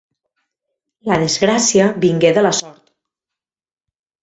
La 1.09 1.19
desgracia 1.25 1.91
vingué 2.07 2.33
de 2.39 2.47
la 2.49 2.55
sort. 2.63 2.83